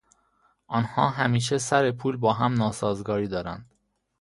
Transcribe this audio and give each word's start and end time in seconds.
آنها 0.67 1.09
همیشه 1.09 1.57
سر 1.57 1.91
پول 1.91 2.17
با 2.17 2.33
هم 2.33 2.53
ناسازگاری 2.53 3.27
دارند. 3.27 3.71